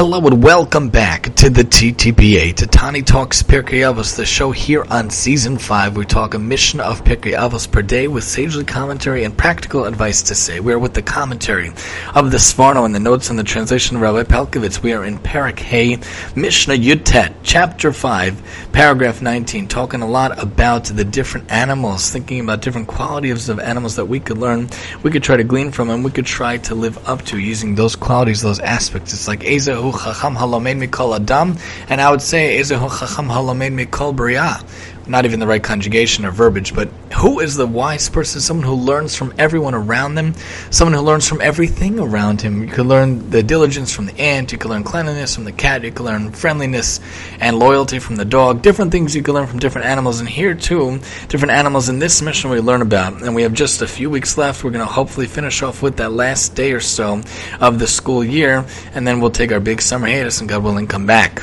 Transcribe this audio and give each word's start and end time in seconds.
Hello 0.00 0.26
and 0.26 0.42
welcome 0.42 0.88
back 0.88 1.34
to 1.34 1.50
the 1.50 1.62
TTPA, 1.62 2.54
to 2.54 2.66
Tani 2.66 3.02
Talks 3.02 3.42
Pirkei 3.42 3.80
Avos, 3.82 4.16
the 4.16 4.24
show 4.24 4.50
here 4.50 4.82
on 4.88 5.10
Season 5.10 5.58
5. 5.58 5.94
We 5.94 6.06
talk 6.06 6.32
a 6.32 6.38
Mishnah 6.38 6.84
of 6.84 7.04
Pirkei 7.04 7.36
Avos 7.36 7.70
per 7.70 7.82
day 7.82 8.08
with 8.08 8.24
sagely 8.24 8.64
commentary 8.64 9.24
and 9.24 9.36
practical 9.36 9.84
advice 9.84 10.22
to 10.22 10.34
say. 10.34 10.58
We 10.58 10.72
are 10.72 10.78
with 10.78 10.94
the 10.94 11.02
commentary 11.02 11.68
of 12.14 12.30
the 12.30 12.38
Sforno 12.38 12.86
and 12.86 12.94
the 12.94 12.98
notes 12.98 13.28
and 13.28 13.38
the 13.38 13.44
translation 13.44 13.96
of 13.96 14.00
Rabbi 14.00 14.22
Pelcovitz. 14.22 14.82
We 14.82 14.94
are 14.94 15.04
in 15.04 15.18
Parak 15.18 15.58
Hay, 15.58 15.98
Mishnah 16.34 16.76
Yutet, 16.76 17.34
Chapter 17.42 17.92
5, 17.92 18.70
Paragraph 18.72 19.20
19, 19.20 19.68
talking 19.68 20.00
a 20.00 20.08
lot 20.08 20.42
about 20.42 20.84
the 20.84 21.04
different 21.04 21.50
animals, 21.50 22.08
thinking 22.08 22.40
about 22.40 22.62
different 22.62 22.88
qualities 22.88 23.50
of 23.50 23.60
animals 23.60 23.96
that 23.96 24.06
we 24.06 24.18
could 24.18 24.38
learn, 24.38 24.70
we 25.02 25.10
could 25.10 25.22
try 25.22 25.36
to 25.36 25.44
glean 25.44 25.70
from, 25.70 25.90
and 25.90 26.02
we 26.02 26.10
could 26.10 26.24
try 26.24 26.56
to 26.56 26.74
live 26.74 26.96
up 27.06 27.20
to 27.26 27.38
using 27.38 27.74
those 27.74 27.96
qualities, 27.96 28.40
those 28.40 28.60
aspects. 28.60 29.12
It's 29.12 29.28
like 29.28 29.44
Ezehu 29.90 30.14
chacham 30.14 30.36
halamed 30.36 30.86
mikol 30.86 31.16
adam, 31.16 31.56
and 31.88 32.00
I 32.00 32.10
would 32.10 32.22
say 32.22 32.58
ezehu 32.58 32.88
chacham 32.88 33.28
halamed 33.28 33.74
mikol 33.74 34.14
bria. 34.14 34.60
Not 35.10 35.24
even 35.24 35.40
the 35.40 35.46
right 35.48 35.62
conjugation 35.62 36.24
or 36.24 36.30
verbiage, 36.30 36.72
but 36.72 36.88
who 37.14 37.40
is 37.40 37.56
the 37.56 37.66
wise 37.66 38.08
person? 38.08 38.40
Someone 38.40 38.64
who 38.64 38.74
learns 38.74 39.16
from 39.16 39.34
everyone 39.38 39.74
around 39.74 40.14
them, 40.14 40.34
someone 40.70 40.94
who 40.94 41.00
learns 41.00 41.28
from 41.28 41.40
everything 41.40 41.98
around 41.98 42.40
him. 42.40 42.62
You 42.62 42.68
could 42.68 42.86
learn 42.86 43.28
the 43.28 43.42
diligence 43.42 43.92
from 43.92 44.06
the 44.06 44.16
ant, 44.20 44.52
you 44.52 44.58
could 44.58 44.70
learn 44.70 44.84
cleanliness 44.84 45.34
from 45.34 45.42
the 45.42 45.50
cat, 45.50 45.82
you 45.82 45.90
could 45.90 46.04
learn 46.04 46.30
friendliness 46.30 47.00
and 47.40 47.58
loyalty 47.58 47.98
from 47.98 48.14
the 48.14 48.24
dog. 48.24 48.62
Different 48.62 48.92
things 48.92 49.16
you 49.16 49.24
can 49.24 49.34
learn 49.34 49.48
from 49.48 49.58
different 49.58 49.88
animals, 49.88 50.20
and 50.20 50.28
here 50.28 50.54
too, 50.54 51.00
different 51.26 51.50
animals 51.50 51.88
in 51.88 51.98
this 51.98 52.22
Mishnah 52.22 52.48
we 52.48 52.60
learn 52.60 52.80
about. 52.80 53.20
And 53.20 53.34
we 53.34 53.42
have 53.42 53.52
just 53.52 53.82
a 53.82 53.88
few 53.88 54.10
weeks 54.10 54.38
left. 54.38 54.62
We're 54.62 54.70
going 54.70 54.86
to 54.86 54.92
hopefully 54.92 55.26
finish 55.26 55.60
off 55.64 55.82
with 55.82 55.96
that 55.96 56.12
last 56.12 56.54
day 56.54 56.70
or 56.70 56.78
so 56.78 57.20
of 57.60 57.80
the 57.80 57.88
school 57.88 58.22
year, 58.22 58.64
and 58.94 59.04
then 59.08 59.20
we'll 59.20 59.32
take 59.32 59.50
our 59.50 59.58
big 59.58 59.82
summer 59.82 60.06
hiatus 60.06 60.38
and 60.38 60.48
God 60.48 60.62
willing 60.62 60.86
come 60.86 61.04
back. 61.04 61.42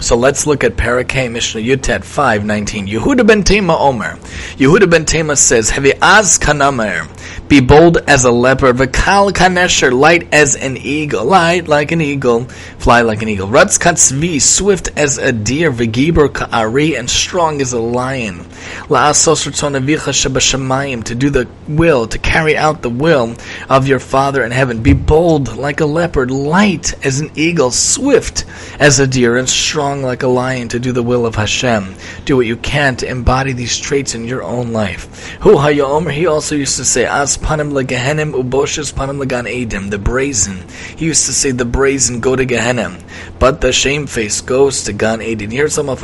So 0.00 0.14
let's 0.14 0.46
look 0.46 0.62
at 0.62 0.76
Parakeh 0.76 1.30
Mishnah 1.30 1.62
Yutet 1.62 2.04
5:19. 2.04 2.86
Yehuda 2.86 3.26
ben 3.26 3.42
Tema 3.42 3.74
Omer. 3.74 4.18
Yehuda 4.58 4.90
ben 4.90 5.04
Tema 5.06 5.36
says, 5.36 5.70
"Hevi 5.70 5.92
az 6.02 6.38
kanamer, 6.38 7.06
be 7.48 7.60
bold 7.60 7.98
as 8.08 8.24
a 8.24 8.30
leopard, 8.30 8.76
v'kal 8.76 9.32
kanesher, 9.32 9.92
light 9.92 10.32
as 10.32 10.56
an 10.56 10.76
eagle, 10.76 11.24
light 11.24 11.68
like 11.68 11.92
an 11.92 12.00
eagle, 12.00 12.44
fly 12.78 13.02
like 13.02 13.22
an 13.22 13.28
eagle. 13.28 13.48
Ratz 13.48 13.78
katzvi, 13.78 14.40
swift 14.40 14.90
as 14.96 15.18
a 15.18 15.32
deer, 15.32 15.72
v'gibor 15.72 16.32
ka'ari, 16.32 16.94
and 16.96 17.08
strong 17.08 17.60
as 17.60 17.72
a 17.72 17.80
lion. 17.80 18.40
La'asos 18.88 19.46
avicha 19.46 20.12
shebashamayim, 20.12 21.04
to 21.04 21.14
do 21.14 21.30
the 21.30 21.48
will, 21.68 22.06
to 22.06 22.18
carry 22.18 22.56
out 22.56 22.82
the 22.82 22.90
will 22.90 23.34
of 23.68 23.88
your 23.88 24.00
Father 24.00 24.44
in 24.44 24.50
heaven. 24.50 24.82
Be 24.82 24.92
bold 24.92 25.56
like 25.56 25.80
a 25.80 25.86
leopard, 25.86 26.30
light 26.30 26.94
as 27.04 27.20
an 27.20 27.30
eagle, 27.34 27.70
swift 27.70 28.44
as 28.78 28.98
a 29.00 29.06
deer, 29.06 29.36
and 29.36 29.48
strong 29.48 29.86
strong 29.86 30.02
like 30.02 30.22
a 30.22 30.26
lion 30.26 30.68
to 30.68 30.78
do 30.78 30.90
the 30.90 31.02
will 31.02 31.26
of 31.26 31.34
Hashem. 31.34 31.94
Do 32.24 32.36
what 32.36 32.46
you 32.46 32.56
can 32.56 32.96
to 32.96 33.08
embody 33.08 33.52
these 33.52 33.78
traits 33.78 34.14
in 34.14 34.24
your 34.24 34.42
own 34.42 34.72
life. 34.72 35.36
Hu 35.42 35.54
Hayomer, 35.54 36.10
he 36.10 36.26
also 36.26 36.54
used 36.54 36.76
to 36.78 36.84
say, 36.84 37.04
As 37.04 37.35
panim 37.38 37.72
legehenim 37.72 38.32
uboshes 38.32 38.92
panim 38.92 39.22
legan 39.22 39.46
edim, 39.46 39.90
the 39.90 39.98
brazen. 39.98 40.64
He 40.96 41.06
used 41.06 41.26
to 41.26 41.32
say, 41.32 41.50
the 41.50 41.64
brazen 41.64 42.20
go 42.20 42.36
to 42.36 42.44
Gehenim, 42.44 43.00
but 43.38 43.60
the 43.60 43.72
shamefaced 43.72 44.46
goes 44.46 44.84
to 44.84 44.92
Gan 44.92 45.20
Eden. 45.22 45.50
Here's 45.50 45.74
some 45.74 45.88
of 45.88 46.02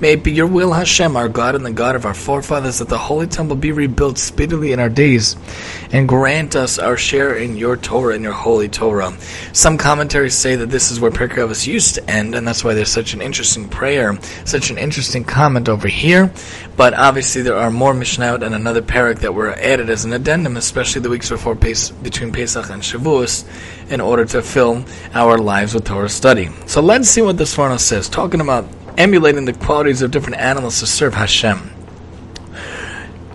May 0.00 0.12
it 0.12 0.24
be 0.24 0.32
your 0.32 0.46
will, 0.46 0.72
Hashem, 0.72 1.16
our 1.16 1.28
God 1.28 1.54
and 1.54 1.66
the 1.66 1.72
God 1.72 1.96
of 1.96 2.06
our 2.06 2.14
forefathers, 2.14 2.78
that 2.78 2.88
the 2.88 2.98
holy 2.98 3.26
temple 3.26 3.56
be 3.56 3.72
rebuilt 3.72 4.18
speedily 4.18 4.72
in 4.72 4.80
our 4.80 4.88
days, 4.88 5.36
and 5.90 6.08
grant 6.08 6.56
us 6.56 6.78
our 6.78 6.96
share 6.96 7.34
in 7.34 7.56
your 7.56 7.76
Torah 7.76 8.14
and 8.14 8.24
your 8.24 8.32
holy 8.32 8.68
Torah. 8.68 9.12
Some 9.52 9.78
commentaries 9.78 10.34
say 10.34 10.56
that 10.56 10.70
this 10.70 10.90
is 10.90 11.00
where 11.00 11.10
Pirkei 11.10 11.66
used 11.66 11.96
to 11.96 12.10
end, 12.10 12.34
and 12.34 12.46
that's 12.46 12.64
why 12.64 12.74
there's 12.74 12.90
such 12.90 13.14
an 13.14 13.22
interesting 13.22 13.68
prayer, 13.68 14.18
such 14.44 14.70
an 14.70 14.78
interesting 14.78 15.24
comment 15.24 15.68
over 15.68 15.88
here. 15.88 16.32
But 16.76 16.94
obviously, 16.94 17.42
there 17.42 17.56
are 17.56 17.70
more 17.70 17.92
Mishnayot 17.92 18.42
and 18.42 18.54
another 18.54 18.82
parak 18.82 19.20
that 19.20 19.34
were 19.34 19.52
added 19.52 19.90
as 19.90 20.04
an 20.04 20.12
addendum, 20.12 20.56
especially 20.56 21.02
the 21.02 21.10
weeks 21.10 21.28
before 21.28 21.54
Pes- 21.54 21.90
between 21.90 22.32
Pesach 22.42 22.70
and 22.70 22.82
Shavuos, 22.82 23.44
in 23.88 24.00
order 24.00 24.24
to 24.24 24.42
fill 24.42 24.84
our 25.14 25.38
lives 25.38 25.74
with 25.74 25.84
Torah 25.84 26.08
study. 26.08 26.48
So 26.66 26.82
let's 26.82 27.08
see 27.08 27.22
what 27.22 27.38
the 27.38 27.44
Sforno 27.44 27.78
says, 27.78 28.08
talking 28.08 28.40
about 28.40 28.66
emulating 28.98 29.44
the 29.44 29.52
qualities 29.52 30.02
of 30.02 30.10
different 30.10 30.38
animals 30.38 30.80
to 30.80 30.86
serve 30.88 31.14
Hashem. 31.14 31.70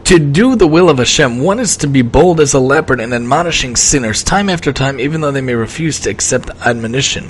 To 0.07 0.19
do 0.19 0.56
the 0.56 0.68
will 0.68 0.90
of 0.90 1.00
Hashem, 1.00 1.41
one 1.41 1.59
is 1.59 1.75
to 1.75 1.85
be 1.85 2.01
bold 2.01 2.40
as 2.40 2.53
a 2.53 2.62
leopard 2.62 3.01
and 3.01 3.13
admonishing 3.13 3.75
sinners 3.75 4.23
time 4.23 4.50
after 4.50 4.72
time, 4.72 5.01
even 5.01 5.19
though 5.19 5.34
they 5.34 5.41
may 5.41 5.53
refuse 5.53 6.00
to 6.00 6.09
accept 6.09 6.50
admonition. 6.66 7.28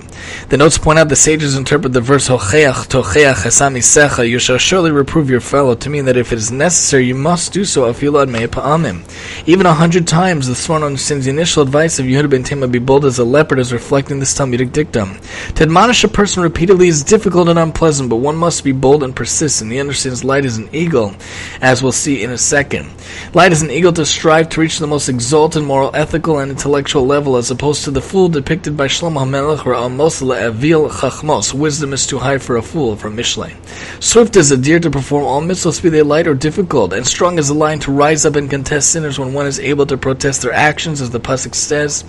The 0.49 0.57
notes 0.57 0.77
point 0.77 0.99
out 0.99 1.09
the 1.09 1.15
sages 1.15 1.57
interpret 1.57 1.93
the 1.93 2.01
verse 2.01 2.27
Hocheach 2.27 2.87
tocheach 2.87 3.47
esamisecha, 3.47 4.29
you 4.29 4.37
shall 4.37 4.59
surely 4.59 4.91
reprove 4.91 5.27
your 5.27 5.41
fellow, 5.41 5.73
to 5.73 5.89
mean 5.89 6.05
that 6.05 6.17
if 6.17 6.31
it 6.31 6.37
is 6.37 6.51
necessary, 6.51 7.07
you 7.07 7.15
must 7.15 7.51
do 7.51 7.65
so 7.65 7.91
afilad 7.91 8.29
me'epa'amim. 8.29 9.01
Even 9.47 9.65
a 9.65 9.73
hundred 9.73 10.07
times, 10.07 10.45
the 10.45 10.53
Sforno 10.53 10.85
understands 10.85 11.25
the 11.25 11.31
initial 11.31 11.63
advice 11.63 11.97
of 11.97 12.05
Yehuda 12.05 12.29
ben 12.29 12.43
Tema, 12.43 12.67
be 12.67 12.77
bold 12.77 13.05
as 13.05 13.17
a 13.17 13.23
leopard, 13.23 13.57
as 13.57 13.73
reflecting 13.73 14.19
this 14.19 14.35
Talmudic 14.35 14.71
dictum. 14.71 15.17
To 15.55 15.63
admonish 15.63 16.03
a 16.03 16.07
person 16.07 16.43
repeatedly 16.43 16.89
is 16.89 17.03
difficult 17.03 17.49
and 17.49 17.57
unpleasant, 17.57 18.11
but 18.11 18.17
one 18.17 18.35
must 18.35 18.63
be 18.63 18.71
bold 18.71 19.01
and 19.01 19.15
persistent. 19.15 19.71
He 19.71 19.79
understands 19.79 20.23
light 20.23 20.45
is 20.45 20.59
an 20.59 20.69
eagle, 20.71 21.15
as 21.61 21.81
we'll 21.81 21.91
see 21.91 22.23
in 22.23 22.31
a 22.31 22.37
second. 22.37 22.91
Light 23.33 23.51
is 23.51 23.61
an 23.61 23.69
eagle 23.69 23.93
to 23.93 24.05
strive 24.05 24.49
to 24.49 24.61
reach 24.61 24.79
the 24.79 24.87
most 24.87 25.09
exalted 25.09 25.61
moral, 25.61 25.91
ethical, 25.93 26.39
and 26.39 26.49
intellectual 26.49 27.05
level, 27.05 27.35
as 27.37 27.51
opposed 27.51 27.83
to 27.83 27.91
the 27.91 28.01
fool 28.01 28.29
depicted 28.29 28.75
by 28.75 28.87
Shlomo 28.87 29.19
HaMelech 29.19 29.65
or 29.65 29.75
Amos 29.75 30.21
Le'avil 30.21 30.89
Chachmos. 30.89 31.53
Wisdom 31.53 31.93
is 31.93 32.07
too 32.07 32.17
high 32.17 32.37
for 32.37 32.57
a 32.57 32.61
fool, 32.61 32.95
from 32.95 33.15
Mishlei. 33.15 33.53
Swift 34.01 34.35
as 34.37 34.51
a 34.51 34.57
deer 34.57 34.79
to 34.79 34.89
perform 34.89 35.23
all 35.23 35.41
mitzvahs, 35.41 35.83
be 35.83 35.89
they 35.89 36.01
light 36.01 36.27
or 36.27 36.33
difficult, 36.33 36.93
and 36.93 37.05
strong 37.05 37.37
as 37.37 37.49
a 37.49 37.53
lion 37.53 37.79
to 37.79 37.91
rise 37.91 38.25
up 38.25 38.35
and 38.35 38.49
contest 38.49 38.89
sinners 38.89 39.19
when 39.19 39.33
one 39.33 39.45
is 39.45 39.59
able 39.59 39.85
to 39.85 39.97
protest 39.97 40.41
their 40.41 40.53
actions, 40.53 40.99
as 40.99 41.11
the 41.11 41.19
pasuk 41.19 41.53
says, 41.53 42.03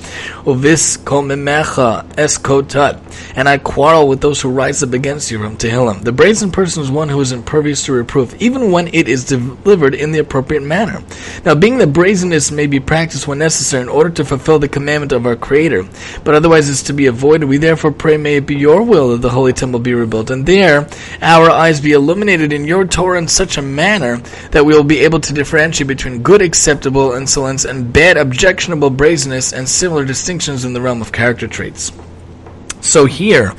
"Uvis 0.44 0.97
komimecha 0.98 2.06
eskotat," 2.15 2.98
and 3.36 3.48
I 3.48 3.59
quarrel 3.59 4.09
with 4.09 4.20
those 4.20 4.41
who 4.41 4.48
rise 4.48 4.82
up 4.82 4.92
against 4.92 5.30
you. 5.30 5.38
From 5.38 5.56
Tehillim, 5.56 6.04
the 6.04 6.12
brazen 6.12 6.50
person 6.50 6.82
is 6.82 6.91
one 6.91 7.09
who 7.09 7.20
is 7.20 7.32
impervious 7.32 7.84
to 7.84 7.92
reproof, 7.92 8.34
even 8.41 8.70
when 8.70 8.88
it 8.92 9.09
is 9.09 9.25
delivered 9.25 9.94
in 9.94 10.12
the 10.12 10.19
appropriate 10.19 10.38
appropriate 10.38 10.62
Now, 11.44 11.54
being 11.54 11.78
that 11.78 11.93
brazenness 11.93 12.50
may 12.50 12.66
be 12.66 12.81
practiced 12.81 13.26
when 13.26 13.38
necessary 13.38 13.82
in 13.82 13.88
order 13.88 14.10
to 14.10 14.25
fulfill 14.25 14.59
the 14.59 14.69
commandment 14.69 15.12
of 15.12 15.26
our 15.26 15.37
Creator, 15.37 15.88
but 16.25 16.34
otherwise 16.34 16.69
is 16.69 16.82
to 16.84 16.93
be 16.93 17.06
avoided, 17.06 17.47
we 17.47 17.59
therefore 17.59 17.93
pray, 17.93 18.16
may 18.16 18.37
it 18.37 18.47
be 18.47 18.56
your 18.56 18.82
will 18.82 19.10
that 19.10 19.22
the 19.22 19.31
holy 19.31 19.53
temple 19.53 19.81
be 19.81 19.94
rebuilt, 19.94 20.31
and 20.31 20.47
there 20.47 20.88
our 21.22 21.50
eyes 21.50 21.81
be 21.81 21.93
illuminated 21.93 22.53
in 22.53 22.65
your 22.65 22.87
Torah 22.87 23.19
in 23.19 23.28
such 23.28 23.59
a 23.59 23.62
manner 23.62 24.19
that 24.50 24.65
we 24.65 24.75
will 24.75 24.84
be 24.84 25.00
able 25.00 25.21
to 25.21 25.32
differentiate 25.32 25.88
between 25.88 26.22
good, 26.22 26.43
acceptable 26.43 27.12
insolence 27.12 27.65
and 27.65 27.93
bad, 27.93 28.16
objectionable 28.16 28.91
brazenness, 28.91 29.53
and 29.53 29.69
similar 29.69 30.04
distinctions 30.04 30.65
in 30.65 30.72
the 30.72 30.81
realm 30.81 31.00
of 31.00 31.12
character 31.12 31.47
traits. 31.47 31.93
So 32.81 33.06
here, 33.06 33.54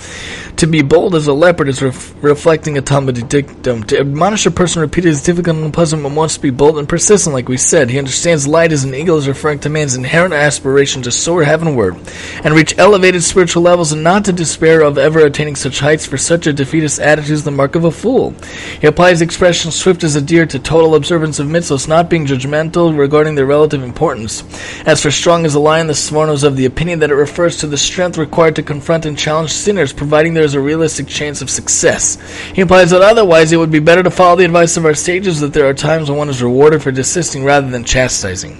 to 0.59 0.67
be 0.67 0.81
bold 0.81 1.15
as 1.15 1.25
a 1.27 1.31
leopard 1.31 1.69
is 1.69 1.81
ref- 1.81 2.13
reflecting 2.21 2.77
a 2.77 2.81
Talmudic 2.81 3.29
dictum. 3.29 3.81
To 3.85 3.97
admonish 3.97 4.45
a 4.45 4.51
person 4.51 4.81
repeatedly 4.81 5.11
is 5.11 5.23
difficult 5.23 5.55
and 5.55 5.65
unpleasant, 5.65 6.03
but 6.03 6.11
wants 6.11 6.35
to 6.35 6.41
be 6.41 6.49
bold 6.49 6.77
and 6.77 6.87
persistent, 6.87 7.33
like 7.33 7.47
we 7.47 7.55
said. 7.55 7.89
He 7.89 7.97
understands 7.97 8.45
light 8.45 8.73
as 8.73 8.83
an 8.83 8.93
eagle 8.93 9.17
is 9.17 9.29
referring 9.29 9.59
to 9.59 9.69
man's 9.69 9.95
inherent 9.95 10.33
aspiration 10.33 11.01
to 11.03 11.11
soar 11.11 11.45
heavenward 11.45 11.95
and 12.43 12.53
reach 12.53 12.77
elevated 12.77 13.23
spiritual 13.23 13.63
levels, 13.63 13.93
and 13.93 14.03
not 14.03 14.25
to 14.25 14.33
despair 14.33 14.81
of 14.81 14.97
ever 14.97 15.19
attaining 15.19 15.55
such 15.55 15.79
heights. 15.79 16.05
For 16.05 16.17
such 16.17 16.45
a 16.45 16.51
defeatist 16.51 16.99
attitude 16.99 17.31
is 17.31 17.43
the 17.45 17.51
mark 17.51 17.75
of 17.75 17.85
a 17.85 17.91
fool. 17.91 18.33
He 18.81 18.87
applies 18.87 19.19
the 19.19 19.25
expression 19.25 19.71
"swift 19.71 20.03
as 20.03 20.17
a 20.17 20.21
deer" 20.21 20.45
to 20.45 20.59
total 20.59 20.95
observance 20.95 21.39
of 21.39 21.47
mitzvahs, 21.47 21.87
not 21.87 22.09
being 22.09 22.25
judgmental 22.25 22.97
regarding 22.97 23.35
their 23.35 23.45
relative 23.45 23.81
importance. 23.81 24.43
As 24.85 25.01
for 25.01 25.09
strong 25.09 25.45
as 25.45 25.55
a 25.55 25.59
lion, 25.59 25.87
the 25.87 25.93
Sfornos 25.93 26.43
of 26.43 26.57
the 26.57 26.65
opinion 26.65 26.99
that 26.99 27.11
it 27.11 27.15
refers 27.15 27.55
to 27.57 27.67
the 27.67 27.77
strength 27.77 28.17
required 28.17 28.57
to 28.57 28.63
confront 28.63 29.05
and 29.05 29.17
challenge 29.17 29.51
sinners, 29.51 29.93
providing 29.93 30.33
there 30.33 30.48
is 30.49 30.55
a 30.55 30.59
realistic 30.59 31.07
chance 31.07 31.41
of 31.41 31.49
success. 31.49 32.17
He 32.53 32.61
implies 32.61 32.89
that 32.89 33.01
otherwise 33.01 33.51
it 33.51 33.57
would 33.57 33.71
be 33.71 33.79
better 33.79 34.03
to 34.03 34.09
follow 34.09 34.35
the 34.35 34.45
advice 34.45 34.77
of 34.77 34.85
our 34.85 34.95
sages 34.95 35.39
that 35.39 35.53
there 35.53 35.67
are 35.67 35.73
times 35.73 36.09
when 36.09 36.17
one 36.17 36.29
is 36.29 36.41
rewarded 36.41 36.81
for 36.81 36.91
desisting 36.91 37.43
rather 37.43 37.69
than 37.69 37.83
chastising. 37.83 38.55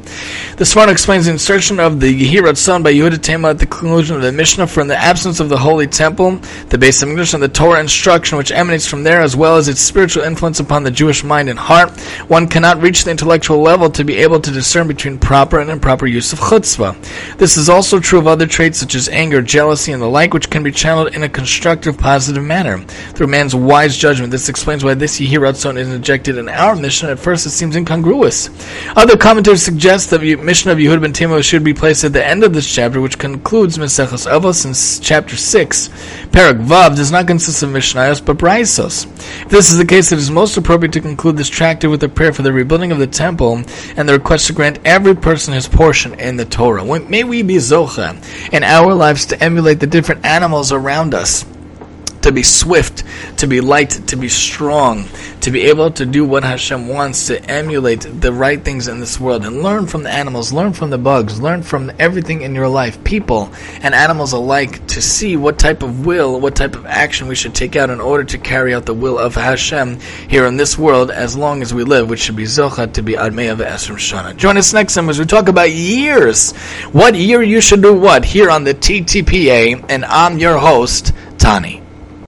The 0.57 0.65
Sforno 0.65 0.91
explains 0.91 1.25
the 1.25 1.31
insertion 1.31 1.79
of 1.79 1.99
the 1.99 2.13
Yehiratzon 2.13 2.83
by 2.83 2.93
Yehuda 2.93 3.21
Tema 3.21 3.49
at 3.49 3.59
the 3.59 3.65
conclusion 3.65 4.15
of 4.15 4.21
the 4.21 4.31
Mishnah 4.31 4.67
from 4.67 4.87
the 4.87 4.95
absence 4.95 5.39
of 5.39 5.49
the 5.49 5.57
Holy 5.57 5.87
Temple, 5.87 6.39
the 6.69 6.77
base 6.77 7.01
of 7.01 7.09
English, 7.09 7.33
and 7.33 7.41
the 7.41 7.47
Torah 7.47 7.79
instruction 7.79 8.37
which 8.37 8.51
emanates 8.51 8.85
from 8.85 9.03
there, 9.03 9.21
as 9.21 9.35
well 9.35 9.57
as 9.57 9.67
its 9.67 9.81
spiritual 9.81 10.23
influence 10.23 10.59
upon 10.59 10.83
the 10.83 10.91
Jewish 10.91 11.23
mind 11.23 11.49
and 11.49 11.57
heart, 11.57 11.89
one 12.27 12.47
cannot 12.47 12.81
reach 12.81 13.03
the 13.03 13.11
intellectual 13.11 13.61
level 13.61 13.89
to 13.89 14.03
be 14.03 14.17
able 14.17 14.39
to 14.39 14.51
discern 14.51 14.87
between 14.87 15.17
proper 15.17 15.59
and 15.59 15.69
improper 15.69 16.05
use 16.05 16.33
of 16.33 16.39
chutzpah. 16.39 16.95
This 17.37 17.57
is 17.57 17.69
also 17.69 17.99
true 17.99 18.19
of 18.19 18.27
other 18.27 18.45
traits 18.45 18.79
such 18.79 18.95
as 18.95 19.09
anger, 19.09 19.41
jealousy, 19.41 19.91
and 19.91 20.01
the 20.01 20.07
like, 20.07 20.33
which 20.33 20.49
can 20.49 20.61
be 20.61 20.71
channeled 20.71 21.15
in 21.15 21.23
a 21.23 21.29
constructive 21.29 21.78
positive 21.79 22.43
manner 22.43 22.79
through 23.13 23.27
man's 23.27 23.55
wise 23.55 23.97
judgment. 23.97 24.31
This 24.31 24.49
explains 24.49 24.83
why 24.83 24.93
this 24.93 25.19
Yehiratzon 25.19 25.77
is 25.77 25.89
injected 25.89 26.37
in 26.37 26.49
our 26.49 26.75
Mishnah. 26.75 27.09
At 27.09 27.19
first, 27.19 27.45
it 27.45 27.51
seems 27.51 27.75
incongruous. 27.75 28.49
Other 28.95 29.17
commentators 29.17 29.63
suggest 29.63 30.09
that 30.09 30.21
the 30.21 30.35
Mishnah 30.35 30.73
of 30.73 30.77
Yehuda 30.77 31.01
ben 31.01 31.13
Tema 31.13 31.41
should 31.41 31.63
be 31.63 31.73
placed 31.73 32.03
at 32.03 32.13
the 32.13 32.25
end 32.25 32.43
of 32.43 32.53
this 32.53 32.71
chapter, 32.71 33.01
which 33.01 33.17
concludes 33.17 33.77
Maseches 33.77 34.29
Avos 34.29 34.65
in 34.65 35.03
chapter 35.03 35.35
6. 35.35 35.87
Parak 36.29 36.65
Vav 36.65 36.95
does 36.95 37.11
not 37.11 37.27
consist 37.27 37.63
of 37.63 37.69
Mishnayos, 37.69 38.23
but 38.23 38.37
Braisos. 38.37 39.05
If 39.43 39.49
this 39.49 39.71
is 39.71 39.77
the 39.77 39.85
case, 39.85 40.11
it 40.11 40.19
is 40.19 40.29
most 40.29 40.57
appropriate 40.57 40.93
to 40.93 41.01
conclude 41.01 41.37
this 41.37 41.49
tractate 41.49 41.89
with 41.89 42.03
a 42.03 42.09
prayer 42.09 42.33
for 42.33 42.41
the 42.41 42.53
rebuilding 42.53 42.91
of 42.91 42.99
the 42.99 43.07
temple 43.07 43.63
and 43.95 44.07
the 44.07 44.13
request 44.13 44.47
to 44.47 44.53
grant 44.53 44.79
every 44.85 45.15
person 45.15 45.53
his 45.53 45.67
portion 45.67 46.19
in 46.19 46.37
the 46.37 46.45
Torah. 46.45 46.83
May 46.99 47.23
we 47.23 47.41
be 47.41 47.55
Zocha 47.55 48.53
in 48.53 48.63
our 48.63 48.93
lives 48.93 49.25
to 49.27 49.43
emulate 49.43 49.79
the 49.79 49.87
different 49.87 50.25
animals 50.25 50.71
around 50.71 51.13
us 51.13 51.45
to 52.21 52.31
be 52.31 52.43
swift, 52.43 53.03
to 53.37 53.47
be 53.47 53.61
light, 53.61 53.91
to 54.07 54.15
be 54.15 54.29
strong, 54.29 55.05
to 55.41 55.51
be 55.51 55.61
able 55.61 55.91
to 55.91 56.05
do 56.05 56.25
what 56.25 56.43
Hashem 56.43 56.87
wants, 56.87 57.27
to 57.27 57.43
emulate 57.49 58.01
the 58.01 58.33
right 58.33 58.63
things 58.63 58.87
in 58.87 58.99
this 58.99 59.19
world, 59.19 59.45
and 59.45 59.63
learn 59.63 59.87
from 59.87 60.03
the 60.03 60.11
animals, 60.11 60.51
learn 60.51 60.73
from 60.73 60.89
the 60.89 60.97
bugs, 60.97 61.41
learn 61.41 61.63
from 61.63 61.91
everything 61.99 62.41
in 62.41 62.55
your 62.55 62.67
life, 62.67 63.03
people 63.03 63.51
and 63.81 63.93
animals 63.93 64.33
alike, 64.33 64.85
to 64.87 65.01
see 65.01 65.37
what 65.37 65.57
type 65.57 65.83
of 65.83 66.05
will, 66.05 66.39
what 66.39 66.55
type 66.55 66.75
of 66.75 66.85
action 66.85 67.27
we 67.27 67.35
should 67.35 67.55
take 67.55 67.75
out 67.75 67.89
in 67.89 67.99
order 68.01 68.23
to 68.23 68.37
carry 68.37 68.73
out 68.73 68.85
the 68.85 68.93
will 68.93 69.17
of 69.17 69.35
Hashem 69.35 69.99
here 70.27 70.45
in 70.45 70.57
this 70.57 70.77
world 70.77 71.11
as 71.11 71.35
long 71.35 71.61
as 71.61 71.73
we 71.73 71.83
live, 71.83 72.09
which 72.09 72.19
should 72.19 72.35
be 72.35 72.43
Zocha 72.43 72.91
to 72.93 73.01
be 73.01 73.13
Admeya 73.13 73.55
Esrim 73.57 73.97
Shana. 73.97 74.35
Join 74.35 74.57
us 74.57 74.73
next 74.73 74.93
time 74.93 75.09
as 75.09 75.19
we 75.19 75.25
talk 75.25 75.47
about 75.47 75.71
years. 75.71 76.51
What 76.91 77.15
year 77.15 77.41
you 77.41 77.61
should 77.61 77.81
do 77.81 77.93
what 77.93 78.25
here 78.25 78.49
on 78.49 78.63
the 78.63 78.73
TTPA, 78.73 79.85
and 79.89 80.05
I'm 80.05 80.37
your 80.37 80.57
host, 80.57 81.13
Tani. 81.37 81.88